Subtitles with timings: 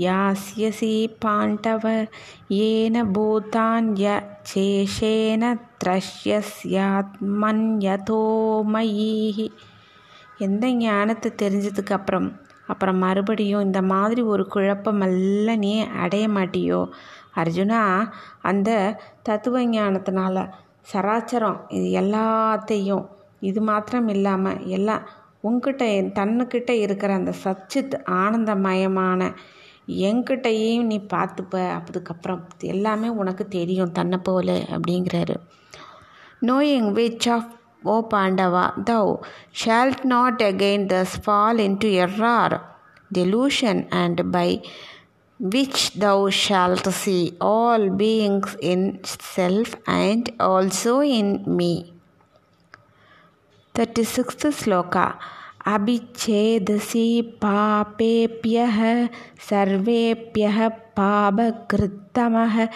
[0.00, 2.06] यास्यसि पाण्डव
[2.50, 9.50] येन भूतान्यचेशेन த்ரஷ்யஸ்யாத்மன்யதோ மயி
[10.38, 12.32] எந்த ஞானத்தை தெரிஞ்சதுக்கு அப்புறம்
[12.68, 16.88] அப்புறம் மறுபடியும் இந்த மாதிரி ஒரு குழப்பமெல்லாம் நீ அடைய மாட்டியோ
[17.36, 18.08] அர்ஜுனா
[18.42, 20.48] அந்த தத்துவ ஞானத்தினால
[20.92, 23.16] சராச்சரம் இது எல்லாத்தையும்
[23.49, 25.03] இது மாத்திரம் இல்லாமல் எல்லாம்
[25.41, 25.85] உங்ககிட்ட
[26.19, 29.21] தன்னுக்கிட்ட இருக்கிற அந்த சச்சித் ஆனந்தமயமான
[30.07, 31.55] என்கிட்டையும் நீ பார்த்துப்ப.
[31.77, 32.43] அதுக்கப்புறம்
[32.73, 35.35] எல்லாமே உனக்கு தெரியும் தன்னை போல அப்படிங்கிறாரு.
[36.41, 37.49] Knowing which of
[37.83, 39.05] O Pandava thou
[39.61, 42.55] shalt not again thus fall into error
[44.01, 44.49] and by
[45.39, 47.17] which thou shalt see
[47.53, 48.87] all beings in
[49.35, 51.71] self and also in me
[53.75, 55.15] thirty sixth sloka.
[55.65, 59.07] अभिच्छेदसि पापेभ्यः
[59.49, 62.67] सर्वेभ्यः पापकृत्तमः।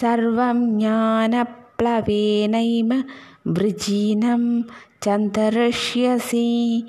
[0.00, 3.04] सर्वं ज्ञानप्लवेनैव
[3.46, 4.62] वृजिनं
[5.02, 6.86] चन्तरिष्यसि।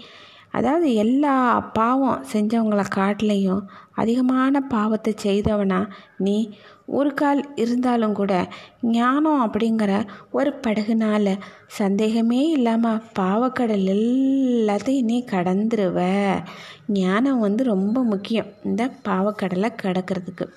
[0.57, 1.35] அதாவது எல்லா
[1.73, 3.61] பாவம் செஞ்சவங்கள காட்டிலையும்
[3.93, 5.79] அதிகமான பாவத்தை செய்தவனா
[6.17, 6.37] நீ?
[6.89, 8.33] ஒரு கால் இருந்தாலும் கூட
[8.91, 9.91] ஞானம் அப்படிங்கிற
[10.31, 11.33] ஒரு படகுனால
[11.79, 15.99] சந்தேகமே இல்லாமல் பாவக்கடல் எல்லாத்தையும் நீ கடந்துருவ.
[16.97, 20.47] ஞானம் வந்து ரொம்ப முக்கியம் இந்த பாவக்கடலை கடக்கிறதுக்கு.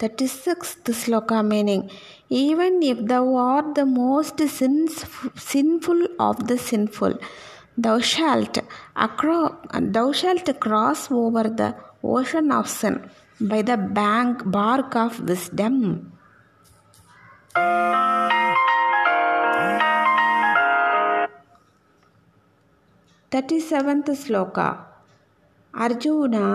[0.00, 1.86] Thirty sixth sloka meaning
[2.44, 4.98] even if thou are the most sins
[5.52, 7.16] sinful of the sinful
[7.77, 8.57] thou shalt
[8.95, 9.55] acro-
[9.95, 11.69] thou shalt cross over the
[12.03, 12.95] ocean of sin
[13.41, 15.75] by the bank bark of wisdom
[23.31, 24.67] thirty seventh sloka
[25.73, 26.45] arjuna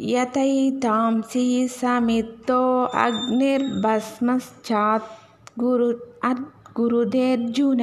[0.00, 2.60] यतैतांसि समितो
[3.04, 5.08] अग्निर्भस्मश्चात्
[5.60, 5.88] गुरु
[6.74, 7.82] गुरुदेर्जुन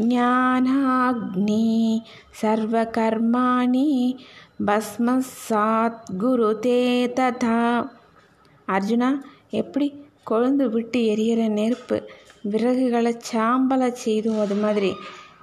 [0.00, 1.64] ज्ञानाग्नि
[2.40, 3.86] सर्वकर्माणि
[4.66, 6.78] பஸ்மசாத் குரு தே
[7.16, 7.56] ததா
[8.68, 9.08] அர்ஜுனா
[9.52, 9.86] எப்படி
[10.30, 11.96] கொழுந்து விட்டு எரியிற நெருப்பு
[12.44, 14.90] விறகுகளை சாம்பலை செய்தும் அது மாதிரி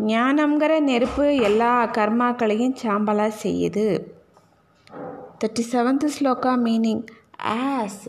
[0.05, 3.85] ஞானம்ங்கிற நெருப்பு எல்லா கர்மாக்களையும் சாம்பலாக செய்யுது
[5.41, 7.03] thirty seventh shloka meaning
[7.53, 8.03] as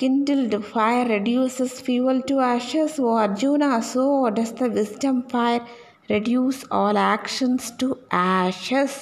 [0.00, 4.06] kindled fire reduces fuel to ashes o arjuna so
[4.38, 5.62] does the wisdom fire
[6.10, 7.88] reduce all actions to
[8.24, 8.96] ashes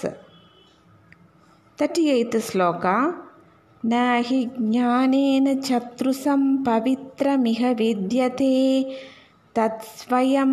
[1.79, 2.99] 38th shloka
[3.87, 3.95] न
[4.27, 8.55] हि ज्ञानेन चतुसं पवित्रमिह विद्यते
[9.57, 10.53] तत्स्वयं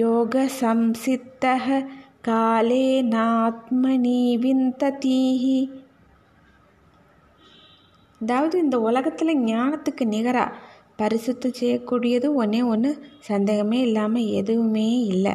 [0.00, 1.66] योगसंसिद्धः
[2.28, 5.44] कालेनात्मनि विन्ततिः
[8.21, 10.55] அதாவது இந்த உலகத்தில் ஞானத்துக்கு நிகராக
[10.99, 15.33] பரிசுத்து செய்யக்கூடியது ஒன்றே ஒன்று சந்தேகமே இல்லாமல் எதுவுமே இல்லை.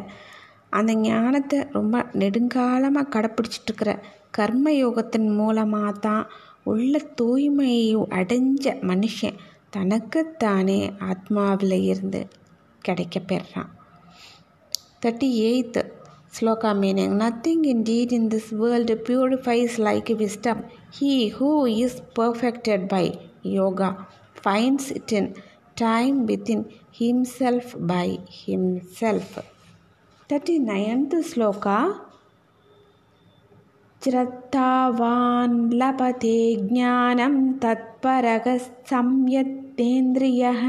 [0.69, 3.91] அந்த ஞானத்தை ரொம்ப நெடுங்காலமாக கடைப்பிடிச்சிட்ருக்கிற
[4.31, 6.25] கர்ம யோகத்தின் மூலமாக தான்
[6.63, 7.87] உள்ள தூய்மையை
[8.19, 9.39] அடைஞ்ச மனுஷன்
[9.69, 10.79] தனக்குத்தானே
[11.09, 12.21] ஆத்மாவில் இருந்து
[12.81, 13.71] கிடைக்க பெறான்
[15.01, 15.81] thirty eighth
[16.35, 20.63] Sloka meaning Nothing indeed in this world purifies like wisdom.
[20.91, 23.05] He who is perfected by
[23.43, 25.35] yoga finds it in
[25.75, 29.37] time within himself by himself.
[30.29, 31.77] 39th sloka
[34.03, 36.37] श्रद्धावान् लभते
[36.69, 38.47] ज्ञानं तत्परः
[38.89, 40.63] संयत्तेन्द्रियः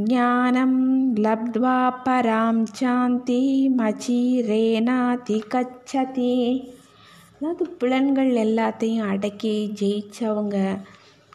[0.00, 0.72] ज्ञानं
[1.18, 6.62] लब्ध्वा परां சாந்திமச்சீரேனாதி கச்சதி
[7.34, 10.82] அதாவது புலன்கள் எல்லாத்தையும் அடக்கி ஜெயித்தவங்க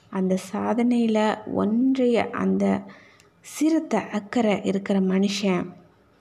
[0.09, 2.81] அந்த சாதனையில் ஒன்றிய அந்த
[3.45, 5.71] சிறுத்தை அக்கறை இருக்கிற மனுஷன்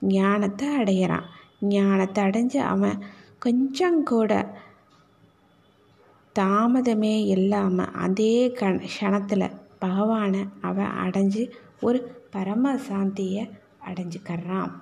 [0.02, 1.28] ஞானத்தை அடையிறான்
[1.68, 3.02] ஞானத்தை அடைஞ்சு அவன்
[3.38, 4.44] கொஞ்சம் கூட
[6.36, 11.50] தாமதமே இல்லாமல் அதே கண் க்ஷணத்தில் பகவானை அவன் அடைஞ்சு
[11.80, 13.44] ஒரு பரம சாந்தியை
[13.86, 14.72] அடைஞ்சுக்கறான்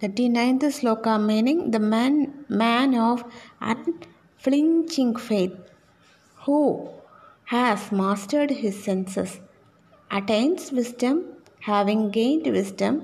[0.00, 3.24] thirty ninth shloka meaning the man man of
[3.60, 5.56] unflinching faith
[6.46, 6.58] who
[7.50, 9.36] has mastered his senses
[10.10, 11.20] attains wisdom
[11.66, 12.98] having gained wisdom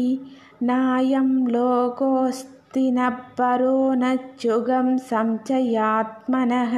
[0.61, 6.75] नायं लोकोऽस्ति न परो न चुगं संचयात्मनः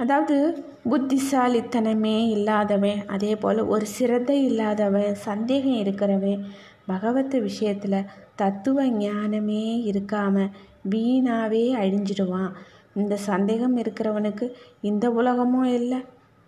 [0.00, 0.34] அதாவது
[0.90, 6.42] புத்திசாலித்தனமே இல்லாதவன் அதே போல் ஒரு சிரத்தை இல்லாதவன் சந்தேகம் இருக்கிறவன்
[6.86, 10.52] பகவத் விஷயத்தில் தத்துவ ஞானமே இருக்காமல்
[10.88, 12.52] வீணாவே அழிஞ்சிடுவான்
[12.93, 14.51] இந்த சந்தேகம் இருக்கிறவனுக்கு
[14.81, 16.03] இந்த உலகமும் இல்லை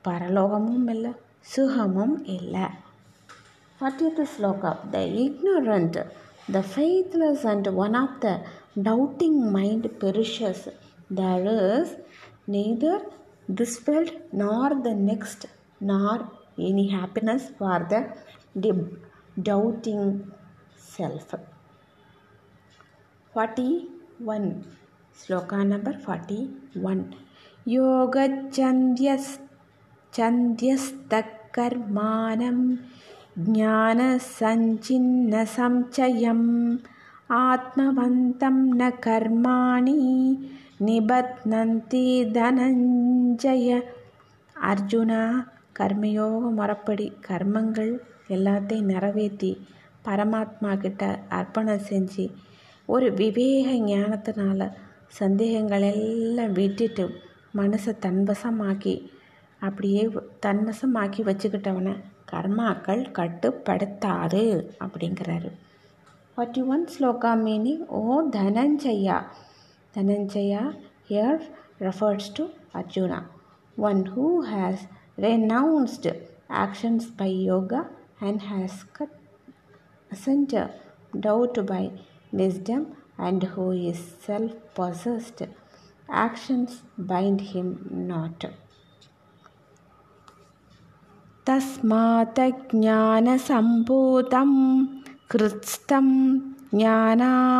[0.08, 2.66] பரலோகமும் இல்லை சுகமும் இல்லை.
[3.80, 6.06] Fortieth sloka the ignorant
[6.52, 8.42] the faithless and one of the
[8.84, 10.68] doubting mind perishes
[11.16, 11.98] there is
[12.52, 13.04] neither
[13.58, 13.82] this
[14.32, 15.46] nor the next
[15.80, 16.22] nor
[16.58, 18.12] any happiness for for
[18.62, 18.74] the
[19.44, 20.24] doubting
[20.76, 21.34] self.
[23.34, 24.83] 41
[25.19, 27.17] sloka number 41
[27.67, 29.39] yogachandyas
[30.13, 32.59] चन्द्यस्तकर्माणं
[33.47, 36.47] ज्ञानसञ्चिन्नसंचयम्
[37.39, 39.97] आत्मवन्तं न कर्माणि
[40.87, 42.03] நிபத்னந்தி
[42.35, 43.69] தனஞ்சய
[44.57, 45.23] அர்ஜுனா
[45.79, 47.91] கர்மயோக முறப்படி கர்மங்கள்
[48.35, 49.51] எல்லாத்தையும் நிறைவேற்றி
[50.07, 51.03] பரமாத்மா கிட்ட
[51.39, 52.27] அர்ப்பணம் செஞ்சு
[52.89, 54.69] ஒரு விவேக ஞானத்தினால
[55.20, 57.06] சந்தேகங்களெல்லாம் விட்டுட்டு
[57.56, 58.96] மனசை தன்வசமாக்கி
[59.60, 60.04] அப்படியே
[60.46, 61.96] தன்வசமாக்கி வச்சுக்கிட்டவனை
[62.32, 65.52] கர்மாக்கள் கட்டுப்படுத்தாது அப்படிங்கிறாரு.
[66.38, 69.24] Forty one sloka meaning O Dhananjaya.
[69.96, 70.64] Dhananjaya
[71.10, 71.42] here
[71.80, 72.44] refers to
[72.74, 73.20] Arjuna,
[73.76, 74.78] one who has
[75.18, 76.06] renounced
[76.50, 77.82] actions by yoga
[78.22, 79.10] and has cut
[80.12, 80.70] asunder
[81.22, 81.92] doubt by
[82.38, 82.82] wisdom
[83.19, 85.43] and who is self possessed.
[86.25, 86.71] Actions
[87.11, 87.69] bind him
[88.11, 88.41] not.
[91.47, 92.41] तस्मात्
[95.33, 96.07] कृत्स्तं
[96.75, 97.59] ज्ञानासीनात्मनः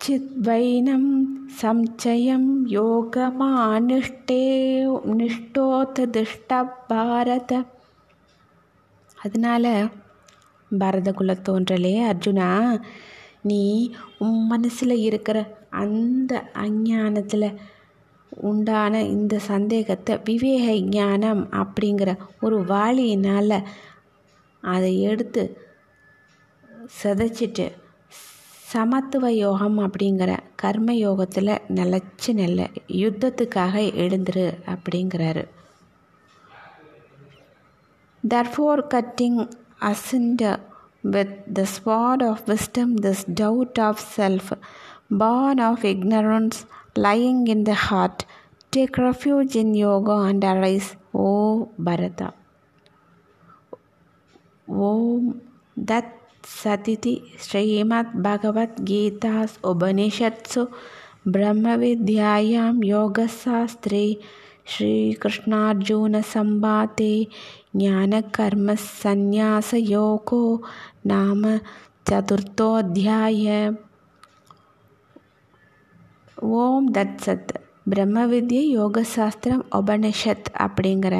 [0.00, 1.04] चिद्वैनं
[1.60, 2.44] संचयं
[2.74, 4.42] யோகமானுஷ்டே
[5.18, 6.58] நிஷ்டோத் திஷ்ட
[6.88, 7.52] பாரத
[9.24, 9.70] அதனால்
[10.79, 12.81] பரதகுல தோன்றலே அர்ஜுனா.
[13.41, 17.55] நீ உன் மனசில் இருக்கிற அந்த அஞ்ஞானத்தில்
[18.29, 23.63] உண்டான இந்த சந்தேகத்தை விவேக ஞானம் அப்படிங்கிற ஒரு வாளியினால்
[24.61, 25.57] அதை எடுத்து
[27.03, 27.71] சிதைச்சிட்டு
[28.63, 32.67] சமத்துவ யோகம் அப்படிங்கிற கர்ம யோகத்தில் நிலச்சி நெல்ல.
[32.87, 35.43] யுத்தத்துக்காக எழுந்துரு அப்படிங்கிறாரு.
[38.29, 40.60] Therefore cutting asunder
[41.02, 44.52] with the sword of wisdom this doubt of self,
[45.10, 48.24] born of ignorance, lying in the heart.
[48.70, 52.34] Take refuge in yoga and arise, O Bharata.
[54.68, 55.40] Om
[55.76, 60.68] That Satiti Srimad Bhagavad Gita's Upanishatsu
[61.34, 64.06] ब्रह्मविद्यायां योगशास्त्रे
[64.70, 67.28] श्रीकृष्णार्जुनसंवादे
[67.80, 70.64] ज्ञानकर्मसन्न्यासयोगो
[71.06, 71.58] नाम
[72.06, 73.74] चतुर्थोऽध्याय
[76.56, 77.52] ஓம் தத் சத்
[77.92, 81.16] பிரம்ம வித்யை யோகசாஸ்திரம் உபனிஷத் அப்படிங்கிற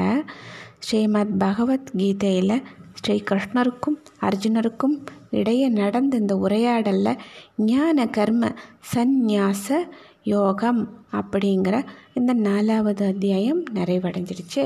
[0.82, 2.56] ஸ்ரீமத் பகவத்கீதையில்
[2.92, 4.96] ஸ்ரீ கிருஷ்ணருக்கும் அர்ஜுனருக்கும்
[5.30, 7.20] இடையே நடந்த இந்த உரையாடலில்
[7.66, 8.50] ஞான கர்ம
[8.94, 9.78] சந்நியாச
[10.24, 11.76] யோகம் அப்படிங்கிற
[12.12, 14.64] இந்த நாலாவது அத்தியாயம் நிறைவடைஞ்சிடுச்சு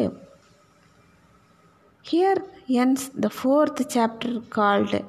[2.04, 2.42] here
[2.76, 5.00] ends the fourth chapter called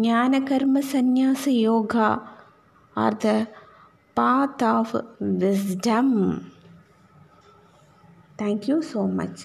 [0.00, 2.08] Jnana Karma Sannyasa Yoga
[2.96, 3.28] or the
[4.16, 4.94] path of
[5.38, 6.16] wisdom
[8.38, 9.42] thank you so much